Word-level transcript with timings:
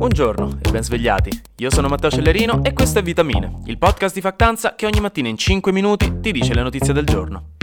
Buongiorno 0.00 0.60
e 0.62 0.70
ben 0.70 0.82
svegliati. 0.82 1.42
Io 1.56 1.70
sono 1.70 1.86
Matteo 1.86 2.10
Cellerino 2.10 2.64
e 2.64 2.72
questo 2.72 3.00
è 3.00 3.02
Vitamine, 3.02 3.60
il 3.66 3.76
podcast 3.76 4.14
di 4.14 4.22
Factanza 4.22 4.74
che 4.74 4.86
ogni 4.86 4.98
mattina 4.98 5.28
in 5.28 5.36
5 5.36 5.72
minuti 5.72 6.20
ti 6.22 6.32
dice 6.32 6.54
le 6.54 6.62
notizie 6.62 6.94
del 6.94 7.04
giorno. 7.04 7.56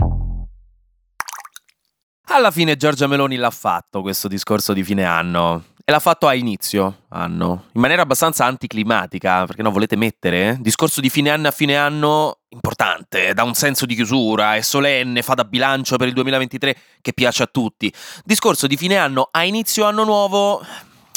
Alla 2.28 2.52
fine 2.52 2.76
Giorgia 2.76 3.08
Meloni 3.08 3.34
l'ha 3.34 3.50
fatto 3.50 4.02
questo 4.02 4.28
discorso 4.28 4.72
di 4.72 4.84
fine 4.84 5.02
anno. 5.02 5.64
E 5.84 5.90
l'ha 5.90 5.98
fatto 5.98 6.28
a 6.28 6.34
inizio 6.34 7.06
anno, 7.08 7.64
in 7.72 7.80
maniera 7.80 8.02
abbastanza 8.02 8.44
anticlimatica, 8.44 9.44
perché 9.44 9.62
no, 9.62 9.72
volete 9.72 9.96
mettere? 9.96 10.50
Eh? 10.50 10.56
Discorso 10.60 11.00
di 11.00 11.10
fine 11.10 11.30
anno 11.30 11.48
a 11.48 11.50
fine 11.50 11.76
anno 11.76 12.42
importante, 12.50 13.34
dà 13.34 13.42
un 13.42 13.54
senso 13.54 13.84
di 13.84 13.96
chiusura, 13.96 14.54
è 14.54 14.60
solenne, 14.60 15.22
fa 15.22 15.34
da 15.34 15.44
bilancio 15.44 15.96
per 15.96 16.06
il 16.06 16.14
2023 16.14 16.76
che 17.00 17.12
piace 17.14 17.42
a 17.42 17.48
tutti. 17.50 17.92
Discorso 18.22 18.68
di 18.68 18.76
fine 18.76 18.96
anno 18.96 19.28
a 19.32 19.42
inizio 19.42 19.86
anno 19.86 20.04
nuovo, 20.04 20.62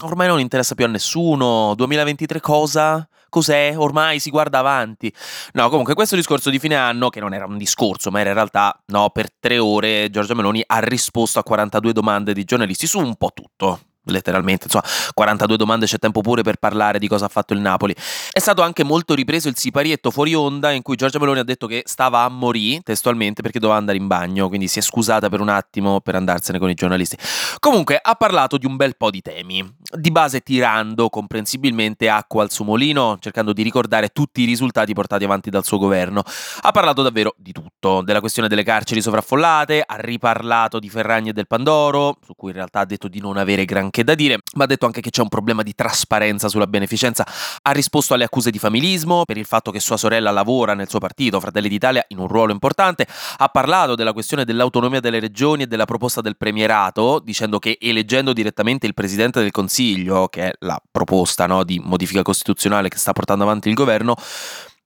ormai 0.02 0.28
non 0.28 0.40
interessa 0.40 0.76
più 0.76 0.86
a 0.86 0.88
nessuno. 0.88 1.74
2023 1.76 2.40
cosa? 2.40 3.08
Cos'è? 3.30 3.74
Ormai 3.78 4.20
si 4.20 4.30
guarda 4.30 4.60
avanti. 4.60 5.14
No, 5.54 5.70
comunque 5.70 5.94
questo 5.94 6.16
discorso 6.16 6.50
di 6.50 6.60
fine 6.60 6.76
anno, 6.76 7.10
che 7.10 7.20
non 7.20 7.34
era 7.34 7.46
un 7.46 7.58
discorso, 7.58 8.12
ma 8.12 8.20
era 8.20 8.30
in 8.30 8.36
realtà, 8.36 8.78
no, 8.88 9.10
per 9.10 9.32
tre 9.40 9.58
ore 9.58 10.10
Giorgia 10.10 10.34
Meloni 10.34 10.64
ha 10.66 10.80
risposto 10.80 11.40
a 11.40 11.44
42 11.44 11.94
domande 11.94 12.34
di 12.34 12.44
giornalisti 12.44 12.88
su 12.88 13.00
un 13.00 13.16
po' 13.16 13.32
tutto 13.34 13.80
letteralmente, 14.06 14.66
insomma, 14.66 14.84
42 15.14 15.58
domande 15.58 15.86
c'è 15.86 15.98
tempo 15.98 16.22
pure 16.22 16.42
per 16.42 16.58
parlare 16.58 17.00
di 17.00 17.08
cosa 17.08 17.26
ha 17.26 17.30
fatto 17.30 17.54
il 17.54 17.60
Napoli. 17.60 17.96
È 18.32 18.40
stato 18.40 18.62
anche 18.62 18.84
molto 18.84 19.14
ripreso 19.14 19.48
il 19.48 19.58
siparietto 19.58 20.12
fuori 20.12 20.34
onda 20.34 20.72
in 20.72 20.82
cui 20.82 20.96
Giorgia 20.96 21.20
Meloni 21.20 21.40
ha 21.40 21.44
detto 21.44 21.68
che 21.68 21.84
stava 21.86 22.24
a 22.24 22.30
morire 22.30 22.82
testualmente 22.84 23.42
perché 23.42 23.60
doveva 23.60 23.78
andare 23.78 23.98
in 23.98 24.08
bagno, 24.08 24.48
quindi 24.48 24.68
si 24.68 24.80
è 24.80 24.82
scusata 24.82 25.30
per 25.30 25.42
un 25.42 25.50
attimo 25.50 26.00
per 26.02 26.16
andarsene 26.16 26.60
con 26.60 26.70
i 26.70 26.74
giornalisti. 26.74 27.18
Comunque 27.60 28.00
ha 28.02 28.16
parlato 28.16 28.58
di 28.58 28.66
un 28.66 28.76
bel 28.76 28.98
po' 28.98 29.10
di 29.10 29.22
temi, 29.22 29.64
di 29.96 30.12
base 30.12 30.40
tirando 30.42 31.10
comprensibilmente 31.10 32.10
acqua 32.10 32.44
al 32.44 32.52
suo 32.52 32.66
mulino, 32.66 33.18
cercando 33.20 33.54
di 33.54 33.62
ricordare 33.62 34.10
tutti 34.10 34.42
i 34.42 34.46
risultati 34.46 34.94
portati 34.94 35.24
avanti 35.24 35.50
dal 35.50 35.66
suo 35.66 35.78
governo. 35.78 36.24
Ha 36.62 36.72
parlato 36.72 37.02
davvero 37.04 37.36
di 37.38 37.52
tutto, 37.52 38.02
della 38.02 38.20
questione 38.20 38.48
delle 38.48 38.64
carceri 38.64 39.02
sovraffollate, 39.02 39.84
ha 39.86 39.96
riparlato 39.98 40.80
di 40.80 40.90
Ferragni 40.90 41.30
e 41.30 41.34
del 41.34 41.48
Pandoro, 41.48 42.18
su 42.26 42.34
cui 42.36 42.50
in 42.50 42.56
realtà 42.56 42.80
ha 42.80 42.86
detto 42.86 43.08
di 43.08 43.20
non 43.20 43.38
avere 43.38 43.66
gran 43.66 43.90
granché 43.92 44.04
da 44.04 44.16
dire, 44.16 44.40
ma 44.56 44.64
ha 44.64 44.68
detto 44.68 44.86
anche 44.86 45.02
che 45.02 45.10
c'è 45.10 45.22
un 45.22 45.28
problema 45.28 45.62
di 45.62 45.76
trasparenza 45.76 46.48
sulla 46.48 46.66
beneficenza. 46.66 47.28
Ha 47.62 47.72
risposto 47.72 48.14
alle 48.14 48.24
accuse 48.24 48.50
di 48.50 48.58
familismo 48.58 49.26
per 49.26 49.38
il 49.38 49.46
fatto 49.46 49.70
che 49.70 49.80
sua 49.80 49.98
sorella 49.98 50.32
lavora 50.32 50.74
nel 50.74 50.90
suo 50.90 51.00
partito, 51.00 51.40
Fratelli 51.40 51.68
d'Italia, 51.68 52.04
in 52.08 52.18
un 52.18 52.28
ruolo 52.28 52.54
importante. 52.54 53.06
Ha 53.38 53.48
parlato 53.50 53.96
della 53.96 54.14
questione 54.14 54.46
dell'autonomia 54.46 55.02
delle 55.02 55.20
regioni 55.20 55.64
e 55.64 55.68
della 55.68 55.86
proposta 55.86 56.22
del 56.22 56.38
premierato, 56.38 57.20
dicendo 57.24 57.60
che 57.60 57.78
eleggendo 57.80 58.34
direttamente 58.34 58.88
il 58.88 58.94
presidente 58.94 59.42
del 59.42 59.52
Consiglio, 59.52 60.28
che 60.28 60.50
è 60.50 60.52
la 60.60 60.82
proposta 60.90 61.46
no, 61.46 61.64
di 61.64 61.80
modifica 61.84 62.22
costituzionale 62.22 62.88
che 62.88 62.98
sta 62.98 63.12
portando 63.12 63.44
avanti 63.44 63.68
il 63.68 63.76
governo, 63.76 64.16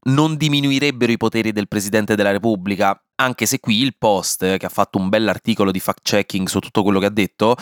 non 0.07 0.35
diminuirebbero 0.35 1.11
i 1.11 1.17
poteri 1.17 1.51
del 1.51 1.67
Presidente 1.67 2.15
della 2.15 2.31
Repubblica, 2.31 2.99
anche 3.15 3.45
se 3.45 3.59
qui 3.59 3.81
il 3.81 3.95
Post, 3.97 4.57
che 4.57 4.65
ha 4.65 4.69
fatto 4.69 4.97
un 4.97 5.09
bell'articolo 5.09 5.71
di 5.71 5.79
fact-checking 5.79 6.47
su 6.47 6.59
tutto 6.59 6.83
quello 6.83 6.99
che 6.99 7.05
ha 7.05 7.11
detto, 7.11 7.55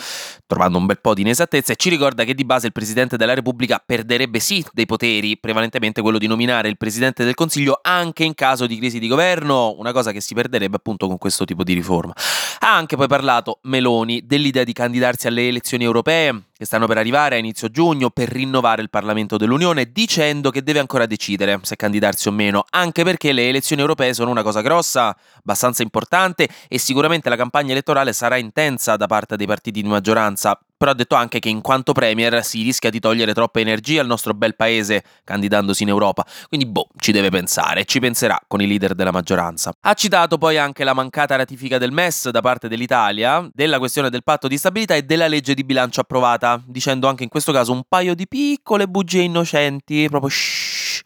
trovando 0.46 0.78
un 0.78 0.86
bel 0.86 1.00
po' 1.00 1.14
di 1.14 1.22
inesattezze, 1.22 1.76
ci 1.76 1.88
ricorda 1.88 2.24
che 2.24 2.34
di 2.34 2.44
base 2.44 2.66
il 2.66 2.72
Presidente 2.72 3.16
della 3.16 3.34
Repubblica 3.34 3.82
perderebbe 3.84 4.40
sì 4.40 4.64
dei 4.72 4.86
poteri, 4.86 5.38
prevalentemente 5.38 6.02
quello 6.02 6.18
di 6.18 6.26
nominare 6.26 6.68
il 6.68 6.76
Presidente 6.76 7.24
del 7.24 7.34
Consiglio 7.34 7.78
anche 7.82 8.24
in 8.24 8.34
caso 8.34 8.66
di 8.66 8.76
crisi 8.78 8.98
di 8.98 9.08
governo, 9.08 9.74
una 9.78 9.92
cosa 9.92 10.12
che 10.12 10.20
si 10.20 10.34
perderebbe 10.34 10.76
appunto 10.76 11.06
con 11.06 11.18
questo 11.18 11.44
tipo 11.44 11.62
di 11.62 11.72
riforma. 11.72 12.12
Ha 12.60 12.74
anche 12.74 12.96
poi 12.96 13.06
parlato 13.06 13.58
Meloni 13.62 14.26
dell'idea 14.26 14.64
di 14.64 14.72
candidarsi 14.72 15.26
alle 15.26 15.48
elezioni 15.48 15.84
europee, 15.84 16.44
che 16.56 16.64
stanno 16.64 16.86
per 16.86 16.98
arrivare 16.98 17.34
a 17.34 17.38
inizio 17.38 17.68
giugno 17.68 18.10
per 18.10 18.28
rinnovare 18.28 18.80
il 18.80 18.88
Parlamento 18.88 19.36
dell'Unione, 19.36 19.90
dicendo 19.90 20.50
che 20.50 20.62
deve 20.62 20.78
ancora 20.78 21.04
decidere 21.04 21.58
se 21.62 21.76
candidarsi 21.76 22.28
o 22.28 22.30
meno, 22.30 22.64
anche 22.70 23.02
perché 23.02 23.32
le 23.32 23.48
elezioni 23.48 23.82
europee 23.82 24.14
sono 24.14 24.30
una 24.30 24.42
cosa 24.42 24.60
grossa, 24.60 25.16
abbastanza 25.44 25.82
importante 25.82 26.48
e 26.68 26.78
sicuramente 26.78 27.28
la 27.28 27.36
campagna 27.36 27.72
elettorale 27.72 28.12
sarà 28.12 28.36
intensa 28.36 28.96
da 28.96 29.06
parte 29.06 29.36
dei 29.36 29.46
partiti 29.46 29.82
di 29.82 29.88
maggioranza, 29.88 30.58
però 30.76 30.90
ha 30.90 30.94
detto 30.94 31.14
anche 31.14 31.38
che 31.38 31.48
in 31.48 31.60
quanto 31.60 31.92
Premier 31.92 32.44
si 32.44 32.62
rischia 32.62 32.90
di 32.90 32.98
togliere 32.98 33.32
troppa 33.34 33.60
energia 33.60 34.00
al 34.00 34.06
nostro 34.06 34.34
bel 34.34 34.56
paese 34.56 35.04
candidandosi 35.22 35.82
in 35.82 35.90
Europa, 35.90 36.26
quindi 36.48 36.66
boh, 36.66 36.88
ci 36.96 37.12
deve 37.12 37.30
pensare, 37.30 37.84
ci 37.84 38.00
penserà 38.00 38.40
con 38.48 38.60
i 38.60 38.66
leader 38.66 38.94
della 38.94 39.12
maggioranza. 39.12 39.72
Ha 39.80 39.94
citato 39.94 40.38
poi 40.38 40.56
anche 40.58 40.82
la 40.82 40.94
mancata 40.94 41.36
ratifica 41.36 41.78
del 41.78 41.92
MES 41.92 42.30
da 42.30 42.40
parte 42.40 42.68
dell'Italia, 42.68 43.48
della 43.52 43.78
questione 43.78 44.10
del 44.10 44.24
patto 44.24 44.48
di 44.48 44.56
stabilità 44.56 44.94
e 44.94 45.02
della 45.02 45.28
legge 45.28 45.54
di 45.54 45.64
bilancio 45.64 46.00
approvata, 46.00 46.60
dicendo 46.66 47.06
anche 47.06 47.22
in 47.22 47.28
questo 47.28 47.52
caso 47.52 47.72
un 47.72 47.82
paio 47.88 48.14
di 48.14 48.26
piccole 48.26 48.88
bugie 48.88 49.20
innocenti, 49.20 50.08
proprio 50.08 50.30
shh. 50.30 51.02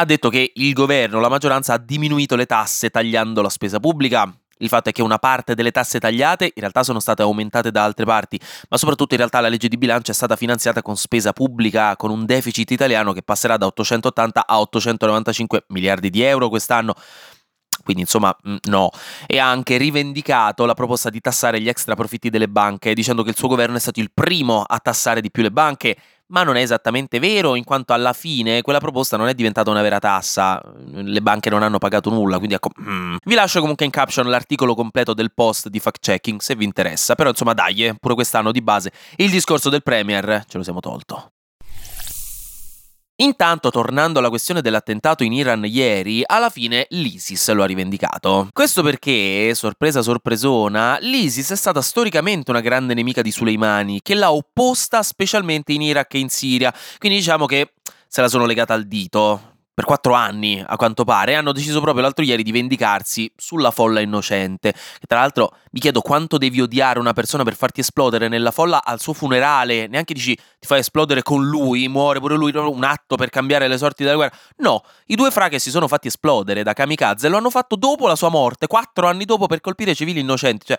Ha 0.00 0.06
detto 0.06 0.30
che 0.30 0.52
il 0.54 0.72
governo, 0.72 1.20
la 1.20 1.28
maggioranza 1.28 1.74
ha 1.74 1.78
diminuito 1.78 2.34
le 2.34 2.46
tasse 2.46 2.88
tagliando 2.88 3.42
la 3.42 3.50
spesa 3.50 3.78
pubblica, 3.78 4.34
il 4.60 4.68
fatto 4.68 4.88
è 4.88 4.92
che 4.92 5.02
una 5.02 5.18
parte 5.18 5.54
delle 5.54 5.72
tasse 5.72 6.00
tagliate 6.00 6.46
in 6.46 6.52
realtà 6.56 6.82
sono 6.82 7.00
state 7.00 7.20
aumentate 7.20 7.70
da 7.70 7.84
altre 7.84 8.06
parti, 8.06 8.40
ma 8.70 8.78
soprattutto 8.78 9.12
in 9.12 9.18
realtà 9.18 9.40
la 9.40 9.50
legge 9.50 9.68
di 9.68 9.76
bilancio 9.76 10.10
è 10.10 10.14
stata 10.14 10.36
finanziata 10.36 10.80
con 10.80 10.96
spesa 10.96 11.34
pubblica, 11.34 11.96
con 11.96 12.10
un 12.10 12.24
deficit 12.24 12.70
italiano 12.70 13.12
che 13.12 13.20
passerà 13.20 13.58
da 13.58 13.66
880 13.66 14.46
a 14.46 14.60
895 14.60 15.64
miliardi 15.68 16.08
di 16.08 16.22
euro 16.22 16.48
quest'anno. 16.48 16.94
Quindi 17.84 18.00
insomma 18.00 18.34
mm, 18.48 18.56
no. 18.70 18.88
E 19.26 19.38
ha 19.38 19.50
anche 19.50 19.76
rivendicato 19.76 20.64
la 20.64 20.72
proposta 20.72 21.10
di 21.10 21.20
tassare 21.20 21.60
gli 21.60 21.68
extra 21.68 21.94
profitti 21.94 22.30
delle 22.30 22.48
banche, 22.48 22.94
dicendo 22.94 23.22
che 23.22 23.28
il 23.28 23.36
suo 23.36 23.48
governo 23.48 23.76
è 23.76 23.80
stato 23.80 24.00
il 24.00 24.10
primo 24.14 24.62
a 24.62 24.78
tassare 24.78 25.20
di 25.20 25.30
più 25.30 25.42
le 25.42 25.50
banche, 25.50 25.94
ma 26.30 26.42
non 26.42 26.56
è 26.56 26.60
esattamente 26.60 27.18
vero, 27.18 27.54
in 27.54 27.64
quanto 27.64 27.92
alla 27.92 28.12
fine 28.12 28.62
quella 28.62 28.80
proposta 28.80 29.16
non 29.16 29.28
è 29.28 29.34
diventata 29.34 29.70
una 29.70 29.82
vera 29.82 29.98
tassa, 29.98 30.60
le 30.86 31.20
banche 31.20 31.50
non 31.50 31.62
hanno 31.62 31.78
pagato 31.78 32.10
nulla, 32.10 32.36
quindi 32.36 32.54
ecco, 32.54 32.70
mm. 32.80 33.16
vi 33.24 33.34
lascio 33.34 33.60
comunque 33.60 33.84
in 33.84 33.90
caption 33.90 34.28
l'articolo 34.28 34.74
completo 34.74 35.14
del 35.14 35.32
post 35.32 35.68
di 35.68 35.80
fact 35.80 36.00
checking 36.00 36.40
se 36.40 36.54
vi 36.56 36.64
interessa, 36.64 37.14
però 37.14 37.30
insomma 37.30 37.52
dai, 37.52 37.86
eh, 37.86 37.94
pure 37.98 38.14
quest'anno 38.14 38.52
di 38.52 38.62
base 38.62 38.92
il 39.16 39.30
discorso 39.30 39.68
del 39.68 39.82
Premier 39.82 40.44
ce 40.46 40.56
lo 40.56 40.62
siamo 40.62 40.80
tolto. 40.80 41.32
Intanto, 43.20 43.68
tornando 43.68 44.18
alla 44.18 44.30
questione 44.30 44.62
dell'attentato 44.62 45.24
in 45.24 45.34
Iran 45.34 45.62
ieri, 45.66 46.22
alla 46.24 46.48
fine 46.48 46.86
l'ISIS 46.88 47.50
lo 47.52 47.62
ha 47.62 47.66
rivendicato. 47.66 48.48
Questo 48.50 48.82
perché, 48.82 49.54
sorpresa 49.54 50.00
sorpresona, 50.00 50.96
l'ISIS 51.00 51.50
è 51.50 51.56
stata 51.56 51.82
storicamente 51.82 52.50
una 52.50 52.60
grande 52.60 52.94
nemica 52.94 53.20
di 53.20 53.30
Soleimani, 53.30 54.00
che 54.00 54.14
l'ha 54.14 54.32
opposta 54.32 55.02
specialmente 55.02 55.74
in 55.74 55.82
Iraq 55.82 56.14
e 56.14 56.18
in 56.18 56.30
Siria, 56.30 56.74
quindi 56.96 57.18
diciamo 57.18 57.44
che 57.44 57.74
se 58.08 58.22
la 58.22 58.28
sono 58.28 58.46
legata 58.46 58.72
al 58.72 58.86
dito 58.86 59.50
per 59.80 59.88
quattro 59.88 60.12
anni, 60.12 60.62
a 60.64 60.76
quanto 60.76 61.04
pare, 61.04 61.36
hanno 61.36 61.52
deciso 61.52 61.80
proprio 61.80 62.02
l'altro 62.02 62.22
ieri 62.22 62.42
di 62.42 62.52
vendicarsi 62.52 63.32
sulla 63.34 63.70
folla 63.70 64.00
innocente. 64.00 64.68
E 64.68 65.06
tra 65.06 65.20
l'altro 65.20 65.54
mi 65.70 65.80
chiedo 65.80 66.02
quanto 66.02 66.36
devi 66.36 66.60
odiare 66.60 66.98
una 66.98 67.14
persona 67.14 67.44
per 67.44 67.54
farti 67.54 67.80
esplodere 67.80 68.28
nella 68.28 68.50
folla 68.50 68.84
al 68.84 69.00
suo 69.00 69.14
funerale. 69.14 69.86
Neanche 69.86 70.12
dici 70.12 70.36
ti 70.36 70.66
fai 70.66 70.80
esplodere 70.80 71.22
con 71.22 71.46
lui, 71.46 71.88
muore 71.88 72.20
pure 72.20 72.36
lui, 72.36 72.52
un 72.54 72.84
atto 72.84 73.16
per 73.16 73.30
cambiare 73.30 73.68
le 73.68 73.78
sorti 73.78 74.04
della 74.04 74.16
guerra. 74.16 74.36
No, 74.58 74.84
i 75.06 75.14
due 75.14 75.30
fra 75.30 75.48
che 75.48 75.58
si 75.58 75.70
sono 75.70 75.88
fatti 75.88 76.08
esplodere 76.08 76.62
da 76.62 76.74
kamikaze 76.74 77.28
lo 77.28 77.38
hanno 77.38 77.50
fatto 77.50 77.76
dopo 77.76 78.06
la 78.06 78.16
sua 78.16 78.28
morte, 78.28 78.66
quattro 78.66 79.06
anni 79.06 79.24
dopo 79.24 79.46
per 79.46 79.62
colpire 79.62 79.94
civili 79.94 80.20
innocenti. 80.20 80.66
Cioè, 80.66 80.78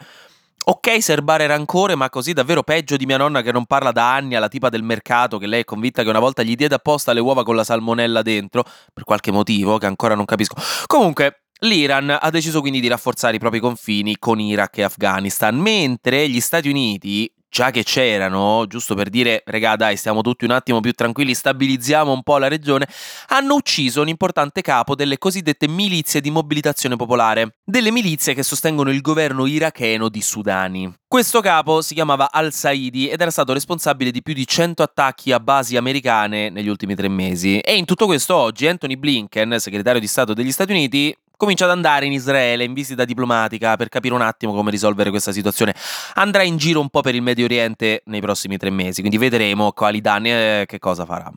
Ok 0.63 1.01
serbare 1.01 1.47
rancore, 1.47 1.95
ma 1.95 2.09
così 2.09 2.33
davvero 2.33 2.61
peggio 2.61 2.95
di 2.95 3.05
mia 3.07 3.17
nonna 3.17 3.41
che 3.41 3.51
non 3.51 3.65
parla 3.65 3.91
da 3.91 4.13
anni 4.13 4.35
alla 4.35 4.47
tipa 4.47 4.69
del 4.69 4.83
mercato 4.83 5.39
che 5.39 5.47
lei 5.47 5.61
è 5.61 5.63
convinta 5.63 6.03
che 6.03 6.09
una 6.09 6.19
volta 6.19 6.43
gli 6.43 6.55
diede 6.55 6.75
apposta 6.75 7.13
le 7.13 7.19
uova 7.19 7.43
con 7.43 7.55
la 7.55 7.63
salmonella 7.63 8.21
dentro, 8.21 8.63
per 8.93 9.03
qualche 9.03 9.31
motivo 9.31 9.77
che 9.77 9.87
ancora 9.87 10.13
non 10.13 10.25
capisco. 10.25 10.55
Comunque, 10.85 11.43
L'Iran 11.63 12.17
ha 12.19 12.29
deciso 12.31 12.59
quindi 12.59 12.79
di 12.79 12.87
rafforzare 12.87 13.35
i 13.35 13.39
propri 13.39 13.59
confini 13.59 14.17
con 14.17 14.39
Iraq 14.39 14.79
e 14.79 14.83
Afghanistan, 14.83 15.55
mentre 15.55 16.27
gli 16.27 16.39
Stati 16.39 16.69
Uniti, 16.69 17.31
già 17.51 17.69
che 17.69 17.83
c'erano, 17.83 18.65
giusto 18.65 18.95
per 18.95 19.09
dire, 19.09 19.43
regà, 19.45 19.75
dai, 19.75 19.97
stiamo 19.97 20.21
tutti 20.21 20.45
un 20.45 20.51
attimo 20.51 20.79
più 20.79 20.93
tranquilli, 20.93 21.35
stabilizziamo 21.35 22.09
un 22.09 22.23
po' 22.23 22.37
la 22.37 22.47
regione, 22.47 22.87
hanno 23.27 23.55
ucciso 23.55 24.01
un 24.01 24.07
importante 24.07 24.61
capo 24.61 24.95
delle 24.95 25.17
cosiddette 25.17 25.67
milizie 25.67 26.21
di 26.21 26.31
mobilitazione 26.31 26.95
popolare, 26.95 27.57
delle 27.61 27.91
milizie 27.91 28.33
che 28.33 28.41
sostengono 28.41 28.89
il 28.89 29.01
governo 29.01 29.45
iracheno 29.45 30.07
di 30.07 30.21
Sudani. 30.21 30.91
Questo 31.05 31.41
capo 31.41 31.81
si 31.81 31.93
chiamava 31.93 32.31
Al-Saidi 32.31 33.09
ed 33.09 33.19
era 33.19 33.31
stato 33.31 33.51
responsabile 33.51 34.11
di 34.11 34.21
più 34.21 34.33
di 34.33 34.47
100 34.47 34.81
attacchi 34.81 35.33
a 35.33 35.41
basi 35.41 35.75
americane 35.75 36.49
negli 36.49 36.69
ultimi 36.69 36.95
tre 36.95 37.09
mesi. 37.09 37.59
E 37.59 37.75
in 37.75 37.83
tutto 37.83 38.05
questo 38.05 38.33
oggi 38.33 38.65
Anthony 38.65 38.95
Blinken, 38.95 39.57
segretario 39.59 39.99
di 39.99 40.07
Stato 40.07 40.33
degli 40.33 40.53
Stati 40.53 40.71
Uniti, 40.71 41.13
comincia 41.41 41.65
ad 41.65 41.71
andare 41.71 42.05
in 42.05 42.11
Israele 42.11 42.63
in 42.63 42.73
visita 42.73 43.03
diplomatica 43.03 43.75
per 43.75 43.89
capire 43.89 44.13
un 44.13 44.21
attimo 44.21 44.53
come 44.53 44.69
risolvere 44.69 45.09
questa 45.09 45.31
situazione. 45.31 45.73
Andrà 46.13 46.43
in 46.43 46.57
giro 46.57 46.79
un 46.79 46.89
po' 46.89 47.01
per 47.01 47.15
il 47.15 47.23
Medio 47.23 47.45
Oriente 47.45 48.03
nei 48.05 48.21
prossimi 48.21 48.57
tre 48.57 48.69
mesi, 48.69 48.99
quindi 48.99 49.17
vedremo 49.17 49.71
quali 49.71 50.01
danni 50.01 50.29
e 50.29 50.65
che 50.67 50.77
cosa 50.77 51.03
farà. 51.03 51.31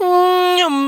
Mm, 0.00 0.87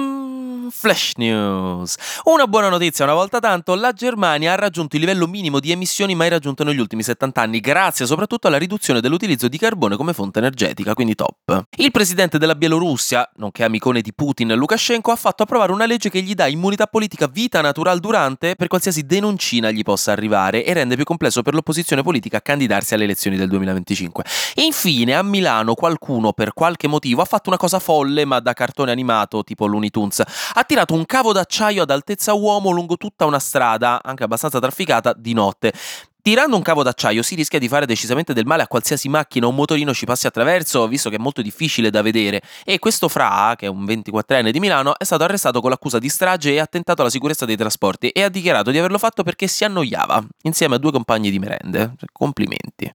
Flash 0.71 1.13
News. 1.17 1.97
Una 2.25 2.47
buona 2.47 2.69
notizia, 2.69 3.05
una 3.05 3.15
volta 3.15 3.41
tanto, 3.41 3.75
la 3.75 3.93
Germania 3.93 4.53
ha 4.53 4.57
raggiunto 4.57 4.97
il 4.97 5.03
livello 5.03 5.27
minimo 5.27 5.61
di 5.61 5.71
emissioni 5.71 6.15
mai 6.15 6.29
raggiunto 6.29 6.65
negli 6.65 6.79
ultimi 6.79 7.03
70 7.03 7.41
anni, 7.41 7.61
grazie 7.61 8.07
soprattutto 8.07 8.47
alla 8.47 8.59
riduzione 8.59 9.01
dell'utilizzo 9.01 9.49
di 9.49 9.59
carbone 9.59 9.97
come 9.97 10.13
fonte 10.13 10.39
energetica, 10.39 10.95
quindi 10.95 11.15
top. 11.15 11.65
Il 11.77 11.91
presidente 11.91 12.39
della 12.39 12.55
Bielorussia, 12.55 13.31
nonché 13.37 13.65
amicone 13.65 14.01
di 14.01 14.13
Putin, 14.15 14.55
Lukashenko, 14.55 15.11
ha 15.11 15.17
fatto 15.17 15.43
approvare 15.43 15.73
una 15.73 15.87
legge 15.87 16.11
che 16.11 16.23
gli 16.23 16.35
dà 16.35 16.47
immunità 16.47 16.87
politica 16.87 17.27
vita 17.27 17.61
natural 17.61 18.01
durante 18.01 18.57
per 18.57 18.69
qualsiasi 18.69 19.05
denoncina 19.05 19.71
gli 19.71 19.83
possa 19.83 20.13
arrivare 20.13 20.65
e 20.65 20.73
rende 20.73 20.97
più 20.97 21.05
complesso 21.05 21.43
per 21.43 21.55
l'opposizione 21.55 22.03
politica 22.03 22.41
candidarsi 22.41 22.95
alle 22.95 23.05
elezioni 23.05 23.37
del 23.37 23.49
2025. 23.49 24.25
E 24.55 24.63
infine, 24.63 25.15
a 25.15 25.23
Milano 25.23 25.75
qualcuno 25.75 26.33
per 26.33 26.53
qualche 26.53 26.87
motivo 26.87 27.23
ha 27.23 27.25
fatto 27.25 27.49
una 27.49 27.59
cosa 27.59 27.79
folle 27.79 28.25
ma 28.25 28.41
da 28.41 28.53
cartone 28.53 28.91
animato 28.91 29.43
tipo 29.43 29.67
Looney 29.67 29.91
Tunes 29.91 30.23
ha 30.61 30.65
tirato 30.65 30.93
un 30.93 31.07
cavo 31.07 31.33
d'acciaio 31.33 31.83
ad 31.83 31.91
altezza 31.91 32.35
uomo 32.35 32.71
lungo 32.71 32.99
tutta 32.99 33.25
una 33.25 33.39
strada, 33.39 34.01
anche 34.03 34.25
abbastanza 34.25 34.59
trafficata, 34.59 35.15
di 35.17 35.33
notte. 35.33 35.73
Tirando 36.21 36.55
un 36.55 36.61
cavo 36.61 36.83
d'acciaio 36.83 37.23
si 37.23 37.35
rischia 37.35 37.59
di 37.59 37.67
fare 37.67 37.87
decisamente 37.87 38.35
del 38.35 38.45
male 38.45 38.63
a 38.63 38.67
qualsiasi 38.69 39.09
macchina 39.09 39.47
o 39.47 39.53
motorino 39.53 39.95
ci 39.95 40.05
passi 40.05 40.27
attraverso, 40.27 40.87
visto 40.87 41.09
che 41.09 41.17
è 41.17 41.19
molto 41.19 41.41
difficile 41.41 41.89
da 41.89 42.03
vedere. 42.03 42.43
E 42.63 42.79
questo 42.79 43.09
Fra, 43.09 43.55
che 43.57 43.67
è 43.67 43.69
un 43.71 43.85
24enne 43.85 44.51
di 44.51 44.61
Milano, 44.61 44.99
è 44.99 45.05
stato 45.05 45.25
arrestato 45.25 45.63
con 45.63 45.71
l'accusa 45.71 45.99
di 45.99 46.11
strage 46.11 46.53
e 46.53 46.61
attentato 46.61 47.01
alla 47.01 47.11
sicurezza 47.11 47.47
dei 47.47 47.57
trasporti 47.57 48.11
e 48.11 48.23
ha 48.23 48.29
dichiarato 48.29 48.71
di 48.71 48.77
averlo 48.77 48.99
fatto 48.99 49.23
perché 49.23 49.47
si 49.47 49.65
annoiava, 49.65 50.23
insieme 50.43 50.75
a 50.75 50.79
due 50.79 50.93
compagni 50.93 51.31
di 51.31 51.39
merende. 51.39 51.95
Complimenti. 52.13 52.93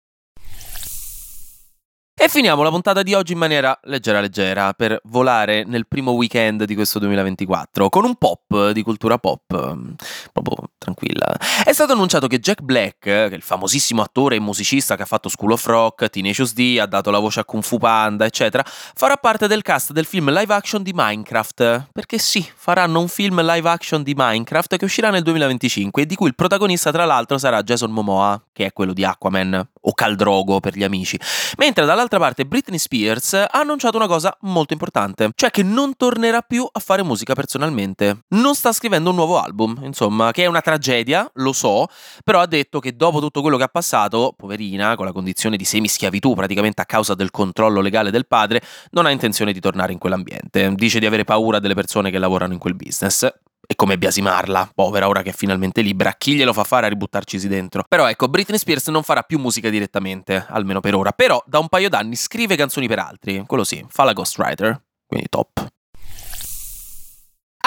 E 2.25 2.27
finiamo 2.27 2.63
la 2.63 2.71
puntata 2.71 3.03
di 3.03 3.13
oggi 3.13 3.33
in 3.33 3.37
maniera 3.37 3.77
leggera 3.83 4.19
leggera 4.19 4.73
per 4.73 4.99
volare 5.03 5.63
nel 5.63 5.85
primo 5.85 6.13
weekend 6.13 6.63
di 6.63 6.73
questo 6.73 6.97
2024 6.97 7.87
con 7.87 8.03
un 8.03 8.15
pop 8.15 8.71
di 8.71 8.81
cultura 8.81 9.19
pop 9.19 9.43
mm, 9.55 9.91
proprio 10.33 10.69
tranquilla. 10.79 11.35
È 11.63 11.71
stato 11.71 11.93
annunciato 11.93 12.25
che 12.25 12.39
Jack 12.39 12.61
Black, 12.61 12.97
che 12.97 13.27
è 13.27 13.35
il 13.35 13.43
famosissimo 13.43 14.01
attore 14.01 14.37
e 14.37 14.39
musicista 14.39 14.95
che 14.95 15.03
ha 15.03 15.05
fatto 15.05 15.29
School 15.29 15.51
of 15.51 15.63
Rock, 15.67 16.09
Tenacious 16.09 16.53
D, 16.53 16.79
ha 16.81 16.87
dato 16.87 17.11
la 17.11 17.19
voce 17.19 17.41
a 17.41 17.45
Kung 17.45 17.61
Fu 17.61 17.77
Panda, 17.77 18.25
eccetera, 18.25 18.63
farà 18.65 19.17
parte 19.17 19.45
del 19.47 19.61
cast 19.61 19.91
del 19.91 20.05
film 20.05 20.31
live 20.31 20.51
action 20.51 20.81
di 20.81 20.93
Minecraft. 20.95 21.89
Perché 21.91 22.17
sì, 22.17 22.43
faranno 22.55 23.01
un 23.01 23.07
film 23.07 23.39
live 23.43 23.69
action 23.69 24.01
di 24.01 24.15
Minecraft 24.17 24.77
che 24.77 24.85
uscirà 24.85 25.11
nel 25.11 25.21
2025 25.21 26.01
e 26.01 26.05
di 26.07 26.15
cui 26.15 26.29
il 26.29 26.35
protagonista 26.35 26.91
tra 26.91 27.05
l'altro 27.05 27.37
sarà 27.37 27.61
Jason 27.61 27.91
Momoa, 27.91 28.41
che 28.51 28.65
è 28.65 28.73
quello 28.73 28.93
di 28.93 29.03
Aquaman 29.03 29.67
o 29.81 29.93
Caldrogo 29.93 30.59
per 30.59 30.75
gli 30.75 30.83
amici. 30.83 31.19
Mentre 31.57 31.85
dall'altra 31.85 32.14
D'altra 32.15 32.29
parte, 32.29 32.45
Britney 32.45 32.79
Spears 32.79 33.33
ha 33.33 33.49
annunciato 33.51 33.97
una 33.97 34.07
cosa 34.07 34.35
molto 34.41 34.71
importante, 34.71 35.31
cioè 35.35 35.51
che 35.51 35.63
non 35.63 35.97
tornerà 35.97 36.41
più 36.41 36.65
a 36.71 36.79
fare 36.79 37.03
musica 37.03 37.33
personalmente. 37.33 38.19
Non 38.29 38.55
sta 38.55 38.71
scrivendo 38.71 39.09
un 39.09 39.17
nuovo 39.17 39.37
album, 39.37 39.81
insomma, 39.83 40.31
che 40.31 40.43
è 40.43 40.45
una 40.45 40.61
tragedia, 40.61 41.29
lo 41.33 41.51
so, 41.51 41.87
però 42.23 42.39
ha 42.39 42.45
detto 42.45 42.79
che 42.79 42.95
dopo 42.95 43.19
tutto 43.19 43.41
quello 43.41 43.57
che 43.57 43.63
ha 43.63 43.67
passato, 43.67 44.33
poverina, 44.37 44.95
con 44.95 45.05
la 45.05 45.11
condizione 45.11 45.57
di 45.57 45.65
semi-schiavitù 45.65 46.33
praticamente 46.35 46.81
a 46.81 46.85
causa 46.85 47.15
del 47.15 47.31
controllo 47.31 47.81
legale 47.81 48.11
del 48.11 48.27
padre, 48.27 48.61
non 48.91 49.05
ha 49.05 49.11
intenzione 49.11 49.51
di 49.51 49.59
tornare 49.59 49.91
in 49.91 49.99
quell'ambiente. 49.99 50.73
Dice 50.75 50.99
di 50.99 51.05
avere 51.05 51.25
paura 51.25 51.59
delle 51.59 51.73
persone 51.73 52.11
che 52.11 52.17
lavorano 52.17 52.53
in 52.53 52.59
quel 52.59 52.75
business 52.75 53.29
è 53.67 53.75
come 53.75 53.97
biasimarla, 53.97 54.71
povera 54.73 55.07
ora 55.07 55.21
che 55.21 55.31
è 55.31 55.33
finalmente 55.33 55.81
libera, 55.81 56.13
chi 56.13 56.35
glielo 56.35 56.53
fa 56.53 56.63
fare 56.63 56.85
a 56.85 56.89
ributtarcisi 56.89 57.47
dentro? 57.47 57.83
Però 57.87 58.07
ecco, 58.07 58.27
Britney 58.27 58.57
Spears 58.57 58.87
non 58.87 59.03
farà 59.03 59.23
più 59.23 59.39
musica 59.39 59.69
direttamente, 59.69 60.45
almeno 60.49 60.79
per 60.79 60.95
ora, 60.95 61.11
però 61.11 61.41
da 61.45 61.59
un 61.59 61.67
paio 61.67 61.89
d'anni 61.89 62.15
scrive 62.15 62.55
canzoni 62.55 62.87
per 62.87 62.99
altri, 62.99 63.43
quello 63.45 63.63
sì, 63.63 63.83
fa 63.89 64.03
la 64.03 64.13
ghostwriter, 64.13 64.81
quindi 65.05 65.27
top. 65.29 65.67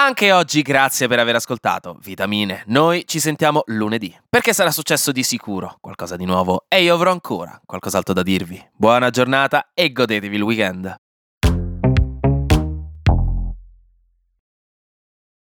Anche 0.01 0.31
oggi 0.31 0.61
grazie 0.61 1.09
per 1.09 1.19
aver 1.19 1.35
ascoltato 1.35 1.97
Vitamine. 2.01 2.63
Noi 2.67 3.03
ci 3.05 3.19
sentiamo 3.19 3.63
lunedì, 3.65 4.17
perché 4.29 4.53
sarà 4.53 4.71
successo 4.71 5.11
di 5.11 5.23
sicuro 5.23 5.75
qualcosa 5.81 6.15
di 6.15 6.23
nuovo 6.23 6.63
e 6.69 6.81
io 6.83 6.93
avrò 6.93 7.11
ancora 7.11 7.59
qualcos'altro 7.65 8.13
da 8.13 8.23
dirvi. 8.23 8.65
Buona 8.73 9.09
giornata 9.09 9.71
e 9.73 9.91
godetevi 9.91 10.37
il 10.37 10.41
weekend. 10.41 10.95